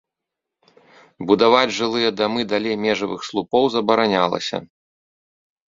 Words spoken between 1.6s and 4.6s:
жылыя дамы далей межавых слупоў забаранялася.